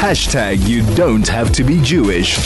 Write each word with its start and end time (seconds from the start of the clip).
Hashtag 0.00 0.66
you 0.66 0.82
don't 0.94 1.28
have 1.28 1.52
to 1.52 1.62
be 1.62 1.78
Jewish. 1.82 2.38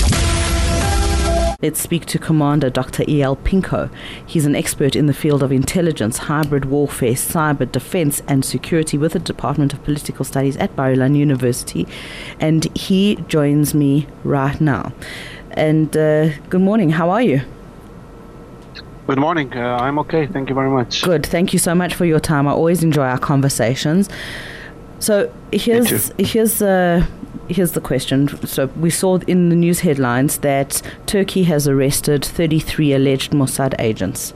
Let's 1.62 1.80
speak 1.80 2.04
to 2.06 2.18
Commander 2.18 2.68
Dr. 2.68 3.04
Eyal 3.04 3.38
Pinko. 3.38 3.94
He's 4.26 4.44
an 4.44 4.56
expert 4.56 4.96
in 4.96 5.06
the 5.06 5.14
field 5.14 5.40
of 5.40 5.52
intelligence, 5.52 6.18
hybrid 6.18 6.64
warfare, 6.64 7.12
cyber 7.12 7.70
defense, 7.70 8.22
and 8.26 8.44
security 8.44 8.98
with 8.98 9.12
the 9.12 9.20
Department 9.20 9.72
of 9.72 9.84
Political 9.84 10.24
Studies 10.24 10.56
at 10.56 10.74
Bar 10.74 10.94
Ilan 10.94 11.16
University. 11.16 11.86
And 12.40 12.76
he 12.76 13.18
joins 13.28 13.72
me 13.72 14.08
right 14.24 14.60
now. 14.60 14.92
And 15.52 15.96
uh, 15.96 16.30
good 16.50 16.60
morning. 16.60 16.90
How 16.90 17.10
are 17.10 17.22
you? 17.22 17.42
Good 19.06 19.18
morning. 19.18 19.56
Uh, 19.56 19.76
I'm 19.76 20.00
okay. 20.00 20.26
Thank 20.26 20.48
you 20.48 20.56
very 20.56 20.70
much. 20.70 21.02
Good. 21.04 21.24
Thank 21.24 21.52
you 21.52 21.60
so 21.60 21.72
much 21.72 21.94
for 21.94 22.04
your 22.04 22.18
time. 22.18 22.48
I 22.48 22.50
always 22.50 22.82
enjoy 22.82 23.04
our 23.04 23.18
conversations. 23.18 24.08
So 24.98 25.32
here's 25.52 26.12
here's 26.18 26.62
uh, 26.62 27.06
here's 27.48 27.72
the 27.72 27.80
question. 27.80 28.28
So 28.46 28.66
we 28.76 28.90
saw 28.90 29.18
in 29.26 29.48
the 29.48 29.56
news 29.56 29.80
headlines 29.80 30.38
that 30.38 30.82
Turkey 31.06 31.44
has 31.44 31.68
arrested 31.68 32.24
33 32.24 32.92
alleged 32.92 33.32
Mossad 33.32 33.74
agents. 33.78 34.32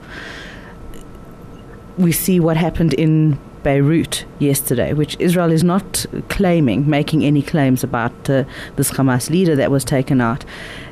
We 1.97 2.11
see 2.11 2.39
what 2.39 2.55
happened 2.55 2.93
in 2.93 3.37
Beirut 3.63 4.25
yesterday, 4.39 4.93
which 4.93 5.17
Israel 5.19 5.51
is 5.51 5.63
not 5.63 6.05
claiming, 6.29 6.89
making 6.89 7.23
any 7.23 7.41
claims 7.41 7.83
about 7.83 8.29
uh, 8.29 8.45
this 8.77 8.91
Hamas 8.91 9.29
leader 9.29 9.55
that 9.55 9.71
was 9.71 9.83
taken 9.83 10.21
out. 10.21 10.45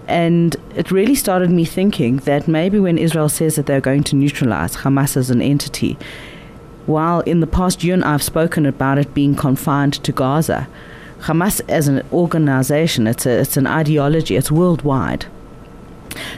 And 0.08 0.55
it 0.75 0.91
really 0.91 1.16
started 1.16 1.49
me 1.49 1.66
thinking 1.66 2.17
that 2.17 2.47
maybe 2.47 2.80
when 2.80 2.97
Israel 2.97 3.30
says 3.30 3.55
that 3.55 3.66
they're 3.66 3.81
going 3.81 4.03
to 4.03 4.16
neutralize 4.16 4.77
Hamas 4.77 5.17
as 5.17 5.30
an 5.30 5.41
entity, 5.41 5.97
while 6.88 7.20
in 7.22 7.41
the 7.41 7.48
past 7.48 7.84
year 7.84 8.02
I've 8.04 8.23
spoken 8.23 8.66
about 8.66 8.98
it 8.98 9.14
being 9.14 9.36
confined 9.36 9.94
to 10.04 10.12
Gaza, 10.12 10.68
Hamas 11.22 11.62
as 11.70 11.88
an 11.88 12.04
organization, 12.12 13.08
it's, 13.08 13.26
a, 13.26 13.41
it's 13.41 13.58
an 13.58 13.68
ideology, 13.68 14.36
it's 14.36 14.52
worldwide. 14.52 15.26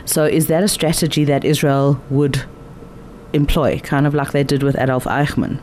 So 0.06 0.26
is 0.26 0.48
that 0.48 0.64
a 0.64 0.68
strategy 0.68 1.24
that 1.26 1.46
Israel 1.46 2.02
would 2.10 2.44
employ, 3.34 3.80
kind 3.80 4.08
of 4.08 4.14
like 4.14 4.32
they 4.32 4.44
did 4.44 4.64
with 4.64 4.78
Adolf 4.80 5.06
Eichmann? 5.06 5.60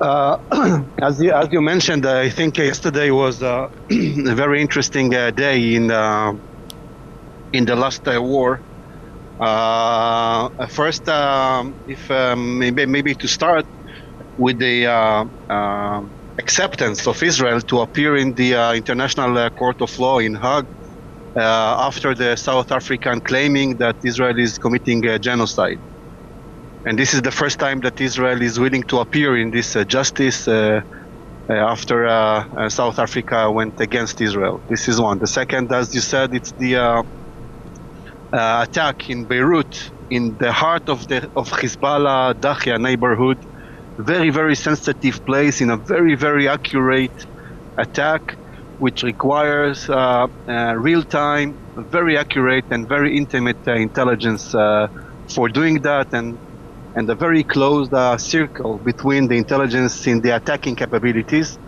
Uh, 0.00 0.38
as 1.02 1.22
you 1.22 1.32
as 1.32 1.50
you 1.50 1.62
mentioned, 1.62 2.04
uh, 2.04 2.18
I 2.18 2.28
think 2.28 2.58
yesterday 2.58 3.10
was 3.10 3.42
uh, 3.42 3.70
a 3.90 4.34
very 4.34 4.60
interesting 4.60 5.14
uh, 5.14 5.30
day 5.30 5.74
in 5.74 5.90
uh, 5.90 6.34
in 7.54 7.64
the 7.64 7.76
last 7.76 8.06
uh, 9.40 10.48
first, 10.68 11.08
um, 11.08 11.76
if 11.86 12.10
um, 12.10 12.58
maybe 12.58 12.86
maybe 12.86 13.14
to 13.14 13.28
start 13.28 13.66
with 14.36 14.58
the 14.58 14.86
acceptance 16.38 17.06
of 17.06 17.22
Israel 17.22 17.60
to 17.62 17.80
appear 17.80 18.16
in 18.16 18.34
the 18.34 18.52
International 18.74 19.50
Court 19.50 19.80
of 19.80 19.90
Law 19.98 20.18
in 20.18 20.34
Hague 20.34 20.68
after 21.36 22.14
the 22.14 22.36
South 22.36 22.70
African 22.72 23.20
claiming 23.20 23.76
that 23.78 23.96
Israel 24.04 24.38
is 24.38 24.58
committing 24.58 25.02
genocide 25.20 25.80
and 26.86 26.96
this 26.96 27.12
is 27.12 27.20
the 27.22 27.32
first 27.32 27.58
time 27.58 27.80
that 27.80 28.00
Israel 28.00 28.40
is 28.40 28.60
willing 28.60 28.84
to 28.84 28.98
appear 29.00 29.36
in 29.36 29.50
this 29.50 29.74
uh, 29.74 29.84
justice 29.84 30.46
uh, 30.46 30.80
uh 31.50 31.54
after 31.54 32.06
uh, 32.06 32.44
uh, 32.56 32.68
South 32.68 32.98
Africa 32.98 33.50
went 33.50 33.74
against 33.80 34.20
Israel. 34.20 34.62
This 34.68 34.88
is 34.88 35.00
one. 35.00 35.18
The 35.18 35.26
second, 35.26 35.72
as 35.72 35.92
you 35.92 36.00
said, 36.00 36.32
it's 36.32 36.52
the 36.58 37.04
Uh, 38.32 38.60
attack 38.68 39.08
in 39.08 39.26
Beirut, 39.26 39.92
in 40.10 40.36
the 40.38 40.52
heart 40.52 40.88
of 40.88 41.06
the 41.08 41.30
of 41.36 41.48
Hezbollah 41.50 42.34
Dahia 42.34 42.80
neighborhood, 42.80 43.38
very 43.98 44.30
very 44.30 44.56
sensitive 44.56 45.24
place 45.24 45.60
in 45.60 45.70
a 45.70 45.76
very 45.76 46.16
very 46.16 46.48
accurate 46.48 47.14
attack, 47.78 48.36
which 48.78 49.02
requires 49.04 49.88
uh, 49.88 50.26
uh, 50.48 50.74
real 50.76 51.04
time, 51.04 51.60
very 51.76 52.18
accurate 52.18 52.66
and 52.70 52.88
very 52.88 53.16
intimate 53.16 53.58
intelligence 53.66 54.50
for 55.34 55.48
doing 55.48 55.82
that 55.82 56.08
and 56.12 56.40
and 56.96 57.08
a 57.10 57.14
very 57.14 57.44
closed 57.44 57.92
uh, 57.94 58.16
circle 58.18 58.80
between 58.80 59.28
the 59.28 59.36
intelligence 59.36 60.06
and 60.06 60.22
the 60.22 60.34
attacking 60.34 60.74
capabilities. 60.74 61.58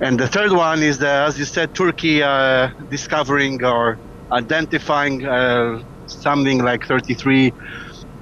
And 0.00 0.20
the 0.20 0.28
third 0.28 0.52
one 0.52 0.82
is, 0.82 0.98
the, 0.98 1.08
as 1.08 1.38
you 1.38 1.46
said, 1.46 1.74
Turkey 1.74 2.22
uh, 2.22 2.68
discovering 2.88 3.64
or 3.64 3.98
identifying 4.32 5.24
uh, 5.26 5.82
something 6.06 6.62
like 6.62 6.86
33 6.86 7.52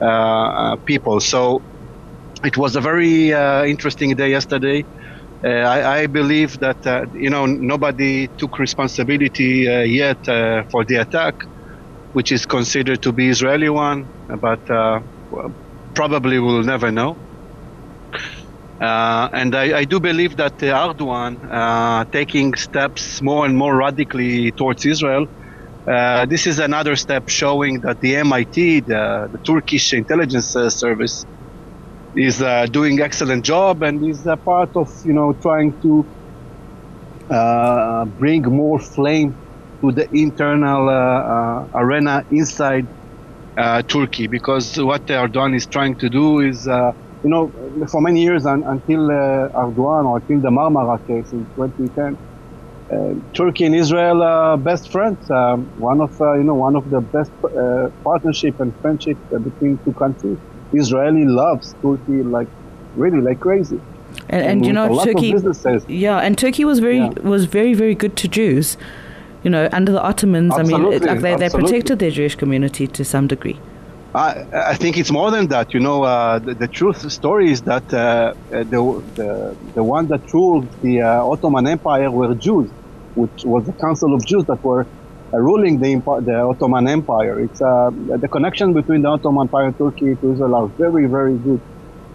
uh, 0.00 0.04
uh, 0.04 0.76
people. 0.84 1.20
So 1.20 1.62
it 2.44 2.56
was 2.56 2.76
a 2.76 2.80
very 2.80 3.32
uh, 3.32 3.64
interesting 3.64 4.14
day 4.16 4.30
yesterday. 4.30 4.84
I, 5.44 6.00
I, 6.00 6.06
believe 6.06 6.58
that 6.60 7.10
you 7.12 7.28
know 7.28 7.44
nobody 7.44 8.28
took 8.38 8.58
responsibility 8.58 9.66
yet 9.86 10.16
for 10.70 10.86
the 10.86 10.96
attack, 11.02 11.34
which 12.12 12.32
is 12.32 12.46
considered 12.46 13.02
to 13.02 13.12
be 13.12 13.28
Israeli 13.28 13.68
one, 13.68 14.08
but 14.40 14.60
probably 15.94 16.38
we'll 16.38 16.62
never 16.62 16.90
know. 16.90 17.18
Uh, 18.80 19.28
and 19.32 19.54
I, 19.54 19.78
I, 19.78 19.84
do 19.84 20.00
believe 20.00 20.36
that 20.36 20.60
uh, 20.62 20.66
Erdogan, 20.66 21.38
uh, 21.50 22.04
taking 22.10 22.54
steps 22.54 23.22
more 23.22 23.46
and 23.46 23.56
more 23.56 23.76
radically 23.76 24.50
towards 24.52 24.84
Israel, 24.84 25.26
uh, 25.90 26.26
this 26.26 26.46
is 26.46 26.58
another 26.58 26.96
step 26.96 27.24
showing 27.28 27.80
that 27.82 28.00
the 28.00 28.16
MIT, 28.16 28.80
the, 28.80 29.28
the 29.32 29.38
Turkish 29.46 29.92
intelligence 29.92 30.54
uh, 30.56 30.70
service, 30.70 31.26
is 32.14 32.42
uh, 32.42 32.66
doing 32.66 33.00
excellent 33.00 33.44
job 33.44 33.82
and 33.82 34.00
is 34.04 34.26
a 34.26 34.36
part 34.36 34.70
of 34.76 34.88
you 35.04 35.14
know 35.14 35.34
trying 35.42 35.78
to 35.82 36.08
bring 38.18 38.42
more 38.44 38.78
flame 38.80 39.38
to 39.84 39.92
the 39.92 40.08
internal 40.12 40.88
arena 41.74 42.24
inside 42.30 42.88
uh, 43.56 43.82
Turkey 43.82 44.26
because 44.28 44.76
what 44.76 45.06
Erdogan 45.06 45.54
is 45.56 45.66
trying 45.68 45.96
to 45.98 46.10
do 46.10 46.40
is, 46.40 46.66
uh, 46.68 46.92
you 47.22 47.30
know, 47.30 47.52
for 47.90 48.00
many 48.02 48.22
years 48.22 48.46
un- 48.46 48.64
until 48.66 49.04
uh, 49.10 49.48
Erdogan 49.62 50.04
or 50.06 50.16
until 50.18 50.40
the 50.42 50.50
Marmara 50.50 50.98
case 51.06 51.32
in 51.32 51.48
2010, 51.54 52.14
uh, 52.14 52.33
Turkey 53.32 53.64
and 53.64 53.74
Israel 53.74 54.22
are 54.22 54.56
best 54.56 54.90
friends. 54.90 55.30
Um, 55.30 55.66
one 55.78 56.00
of 56.00 56.20
uh, 56.20 56.34
you 56.34 56.44
know 56.44 56.54
one 56.54 56.76
of 56.76 56.90
the 56.90 57.00
best 57.00 57.32
uh, 57.44 57.90
partnership 58.02 58.60
and 58.60 58.74
friendship 58.80 59.16
between 59.30 59.78
two 59.84 59.92
countries. 59.92 60.38
Israeli 60.72 61.24
loves 61.24 61.74
Turkey 61.82 62.22
like 62.22 62.48
really 62.96 63.20
like 63.20 63.40
crazy. 63.40 63.80
And, 64.28 64.42
and, 64.42 64.44
and 64.44 64.66
you 64.66 64.72
know 64.72 65.04
Turkey, 65.04 65.34
yeah, 65.88 66.18
and 66.18 66.36
Turkey 66.38 66.64
was 66.64 66.78
very 66.78 66.98
yeah. 66.98 67.10
was 67.22 67.46
very 67.46 67.74
very 67.74 67.94
good 67.94 68.16
to 68.16 68.28
Jews 68.28 68.76
you 69.44 69.50
know, 69.50 69.68
under 69.72 69.92
the 69.92 70.02
Ottomans, 70.02 70.54
absolutely, 70.54 70.74
I 70.74 70.90
mean, 70.90 71.02
it, 71.02 71.06
like 71.06 71.20
they, 71.20 71.36
they 71.36 71.50
protected 71.50 71.98
their 71.98 72.10
Jewish 72.10 72.34
community 72.34 72.86
to 72.86 73.04
some 73.04 73.26
degree. 73.26 73.60
I, 74.14 74.46
I 74.52 74.74
think 74.76 74.96
it's 74.96 75.10
more 75.10 75.30
than 75.32 75.48
that. 75.48 75.74
You 75.74 75.80
know, 75.80 76.04
uh, 76.04 76.38
the, 76.38 76.54
the, 76.54 76.68
truth 76.68 77.10
story 77.10 77.50
is 77.50 77.62
that 77.62 77.92
uh, 77.92 78.34
the, 78.48 78.64
the, 79.16 79.56
the 79.74 79.82
one 79.82 80.06
that 80.06 80.32
ruled 80.32 80.68
the 80.82 81.02
uh, 81.02 81.26
Ottoman 81.26 81.66
Empire 81.66 82.10
were 82.12 82.32
Jews, 82.36 82.70
which 83.16 83.44
was 83.44 83.66
the 83.66 83.72
Council 83.72 84.14
of 84.14 84.24
Jews 84.24 84.44
that 84.44 84.62
were 84.62 84.86
uh, 85.32 85.38
ruling 85.38 85.80
the, 85.80 85.96
the 86.24 86.36
Ottoman 86.42 86.86
Empire. 86.86 87.40
It's 87.40 87.60
uh, 87.60 87.90
the 87.92 88.28
connection 88.28 88.72
between 88.72 89.02
the 89.02 89.08
Ottoman 89.08 89.48
Empire 89.48 89.66
and 89.66 89.78
Turkey 89.78 90.14
to 90.14 90.32
Israel 90.32 90.54
are 90.54 90.68
very, 90.68 91.06
very 91.06 91.36
good. 91.36 91.60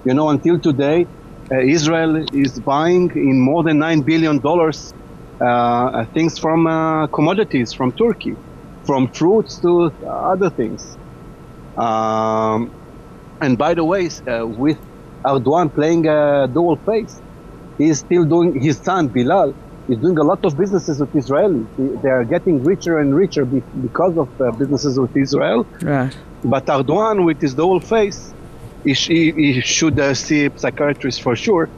You 0.05 0.13
know, 0.13 0.29
until 0.29 0.57
today, 0.57 1.05
uh, 1.51 1.59
Israel 1.59 2.15
is 2.33 2.61
buying 2.61 3.11
in 3.11 3.41
more 3.41 3.63
than 3.63 3.77
nine 3.79 4.01
billion 4.01 4.39
dollars 4.39 4.93
things 6.13 6.37
from 6.37 6.65
commodities 7.13 7.71
from 7.73 7.91
Turkey, 7.93 8.35
from 8.83 9.07
fruits 9.07 9.57
to 9.59 9.91
other 10.05 10.49
things. 10.49 10.97
Um, 11.77 12.71
and 13.41 13.57
by 13.57 13.73
the 13.73 13.83
way, 13.83 14.09
uh, 14.27 14.45
with 14.47 14.79
Erdogan 15.25 15.73
playing 15.73 16.07
a 16.07 16.47
dual 16.47 16.77
face, 16.77 17.21
he's 17.77 17.99
still 17.99 18.25
doing, 18.25 18.59
his 18.59 18.77
son 18.77 19.07
Bilal 19.07 19.55
is 19.87 19.97
doing 19.99 20.17
a 20.17 20.23
lot 20.23 20.43
of 20.43 20.57
businesses 20.57 20.99
with 20.99 21.11
Israelis. 21.13 21.67
They 22.01 22.09
are 22.09 22.25
getting 22.25 22.63
richer 22.63 22.99
and 22.99 23.15
richer 23.15 23.45
because 23.45 24.17
of 24.17 24.29
uh, 24.39 24.51
businesses 24.51 24.99
with 24.99 25.15
Israel. 25.15 25.67
Right. 25.81 26.15
But 26.43 26.65
Erdogan, 26.65 27.25
with 27.25 27.41
his 27.41 27.53
dual 27.55 27.79
face, 27.79 28.33
he, 28.83 28.93
sh- 28.93 29.07
he 29.07 29.61
should 29.61 29.99
uh, 29.99 30.13
see 30.13 30.45
a 30.45 30.57
psychiatrist 30.57 31.21
for 31.21 31.35
sure 31.35 31.69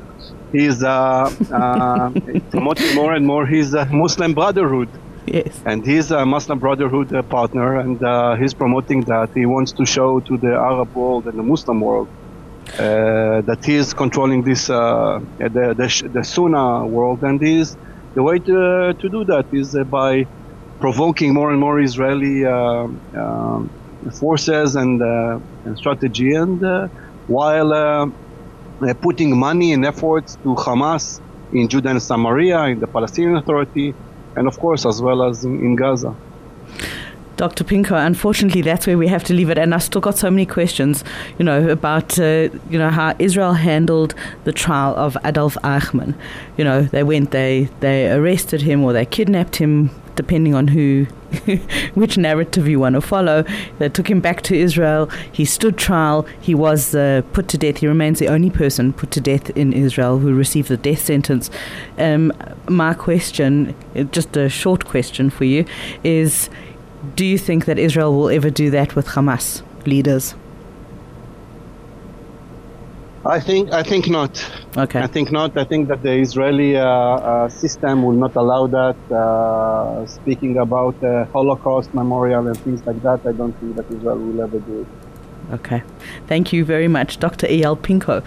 he's 0.52 0.84
uh, 0.84 1.30
uh, 1.54 2.12
promoting 2.52 2.96
more 2.96 3.14
and 3.14 3.26
more 3.26 3.46
his 3.46 3.74
uh, 3.74 3.86
Muslim 3.92 4.34
Brotherhood. 4.34 4.90
Yes. 5.26 5.62
And 5.66 5.86
he's 5.86 6.12
a 6.12 6.26
Muslim 6.26 6.60
Brotherhood 6.60 7.14
uh, 7.14 7.22
partner, 7.24 7.78
and 7.80 8.02
uh, 8.04 8.36
he's 8.36 8.54
promoting 8.54 9.02
that. 9.02 9.30
He 9.34 9.46
wants 9.46 9.72
to 9.74 9.86
show 9.86 10.20
to 10.22 10.38
the 10.38 10.54
Arab 10.54 10.96
world 10.96 11.28
and 11.28 11.38
the 11.38 11.44
Muslim 11.44 11.80
world 11.80 12.10
uh, 12.80 13.42
that 13.42 13.60
he 13.64 13.76
is 13.76 13.94
controlling 13.94 14.44
this, 14.44 14.68
the, 14.68 15.22
the, 15.38 16.10
the 16.14 16.24
Sunnah 16.24 16.88
world. 16.88 17.24
And 17.24 17.42
he's, 17.42 17.78
the 18.16 18.24
way 18.24 18.40
to, 18.40 18.94
to 18.94 19.10
do 19.10 19.24
that 19.26 19.46
is 19.52 19.78
by 19.90 20.26
provoking 20.80 21.34
more 21.34 21.52
and 21.52 21.60
more 21.60 21.80
Israeli 21.80 22.44
forces 24.20 24.76
and, 24.76 25.02
and 25.66 25.78
strategy. 25.78 26.34
And 26.34 26.90
while 27.28 27.74
uh, 27.74 28.08
putting 29.02 29.38
money 29.38 29.74
and 29.74 29.86
efforts 29.86 30.36
to 30.38 30.56
Hamas 30.56 31.22
in 31.52 31.68
Judea 31.68 31.92
and 31.92 32.02
Samaria, 32.02 32.64
in 32.66 32.80
the 32.80 32.88
Palestinian 32.88 33.36
Authority, 33.36 33.96
and 34.36 34.48
of 34.48 34.60
course 34.60 34.86
as 34.86 35.02
well 35.02 35.24
as 35.24 35.44
in, 35.44 35.60
in 35.60 35.76
Gaza. 35.76 36.16
Dr. 37.38 37.64
Pinko, 37.64 38.06
unfortunately, 38.06 38.62
that's 38.62 38.86
where 38.86 39.00
we 39.00 39.08
have 39.08 39.24
to 39.24 39.34
leave 39.34 39.50
it. 39.50 39.58
And 39.58 39.74
I've 39.74 39.82
still 39.82 40.02
got 40.02 40.16
so 40.16 40.30
many 40.30 40.46
questions, 40.46 41.04
you 41.40 41.46
know, 41.46 41.70
about, 41.70 42.20
uh, 42.20 42.50
you 42.70 42.78
know, 42.78 42.90
how 42.92 43.16
Israel 43.18 43.54
handled 43.54 44.14
the 44.44 44.54
trial 44.54 44.96
of 44.96 45.18
Adolf 45.26 45.56
Eichmann. 45.64 46.14
You 46.58 46.64
know, 46.64 46.84
they 46.84 47.02
went, 47.02 47.32
they, 47.32 47.68
they 47.80 48.12
arrested 48.12 48.62
him 48.62 48.84
or 48.84 48.94
they 48.94 49.08
kidnapped 49.08 49.56
him, 49.56 49.90
depending 50.22 50.54
on 50.54 50.68
who, 50.68 51.06
which 52.02 52.18
narrative 52.18 52.68
you 52.68 52.80
want 52.80 52.96
to 52.96 53.02
follow. 53.02 53.44
They 53.80 53.90
took 53.90 54.10
him 54.10 54.22
back 54.22 54.42
to 54.44 54.56
Israel. 54.56 55.08
He 55.32 55.46
stood 55.46 55.78
trial. 55.78 56.20
He 56.40 56.54
was 56.54 56.94
uh, 56.94 57.22
put 57.34 57.48
to 57.50 57.58
death. 57.58 57.78
He 57.78 57.88
remains 57.88 58.20
the 58.20 58.28
only 58.28 58.52
person 58.52 58.94
put 58.94 59.10
to 59.12 59.22
death 59.22 59.50
in 59.52 59.74
Israel 59.74 60.20
who 60.20 60.34
received 60.34 60.68
the 60.70 60.78
death 60.78 61.04
sentence. 61.06 61.50
Um, 61.98 62.32
my 62.68 62.94
question, 62.94 63.76
just 64.12 64.38
a 64.38 64.50
short 64.50 64.86
question 64.86 65.30
for 65.30 65.46
you, 65.46 65.66
is 66.04 66.50
do 67.16 67.26
you 67.26 67.38
think 67.38 67.66
that 67.66 67.80
Israel 67.80 68.14
will 68.16 68.30
ever 68.30 68.50
do 68.50 68.70
that 68.72 68.96
with 68.96 69.08
Hamas 69.08 69.64
leaders? 69.88 70.36
I 73.32 73.40
think 73.40 73.72
I 73.72 73.84
think 73.92 74.10
not. 74.10 74.34
Okay. 74.78 75.00
I 75.00 75.08
think 75.08 75.32
not. 75.32 75.58
I 75.58 75.64
think 75.64 75.88
that 75.88 76.02
the 76.04 76.16
Israeli 76.26 76.76
uh, 76.76 76.86
uh, 76.86 77.50
system 77.64 78.04
will 78.04 78.20
not 78.26 78.36
allow 78.36 78.68
that. 78.80 79.00
Uh, 79.10 80.06
speaking 80.06 80.58
about 80.58 81.00
the 81.00 81.16
Holocaust 81.32 81.94
memorial 81.94 82.48
and 82.48 82.58
things 82.66 82.86
like 82.86 83.02
that, 83.08 83.20
I 83.26 83.32
don't 83.32 83.56
think 83.60 83.78
that 83.78 83.88
Israel 83.96 84.18
will 84.18 84.42
ever 84.42 84.60
do 84.60 84.82
it. 84.82 84.88
Okay. 85.58 85.82
Thank 86.28 86.52
you 86.54 86.66
very 86.66 86.90
much, 86.90 87.20
Dr. 87.20 87.48
Eyal 87.48 87.78
Pinko 87.78 88.22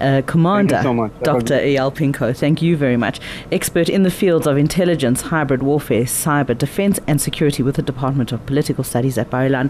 uh, 0.00 0.22
Commander 0.26 0.80
so 0.82 1.10
Dr. 1.22 1.58
Eyal 1.58 1.94
Pinko. 1.94 2.36
Thank 2.36 2.62
you 2.62 2.76
very 2.76 2.96
much. 2.96 3.20
Expert 3.52 3.88
in 3.88 4.02
the 4.02 4.10
fields 4.10 4.46
of 4.46 4.56
intelligence, 4.56 5.20
hybrid 5.22 5.62
warfare, 5.62 6.04
cyber 6.04 6.56
defense, 6.56 6.98
and 7.06 7.20
security 7.20 7.62
with 7.62 7.76
the 7.76 7.82
Department 7.82 8.32
of 8.32 8.44
Political 8.46 8.84
Studies 8.84 9.18
at 9.18 9.30
Bar 9.30 9.48
Ilan. 9.48 9.68